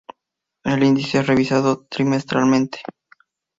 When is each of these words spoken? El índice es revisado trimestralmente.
El 0.63 0.81
índice 0.81 1.19
es 1.19 1.27
revisado 1.27 1.85
trimestralmente. 1.85 2.79